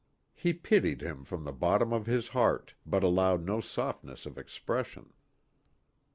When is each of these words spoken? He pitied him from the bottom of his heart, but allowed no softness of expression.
He 0.33 0.51
pitied 0.51 1.01
him 1.01 1.23
from 1.23 1.43
the 1.43 1.51
bottom 1.51 1.93
of 1.93 2.07
his 2.07 2.29
heart, 2.29 2.73
but 2.87 3.03
allowed 3.03 3.45
no 3.45 3.61
softness 3.61 4.25
of 4.25 4.35
expression. 4.39 5.13